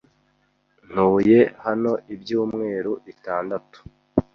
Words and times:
Ntuye 0.89 1.39
hano 1.65 1.91
ibyumweru 2.13 2.91
bitandatu. 3.05 3.79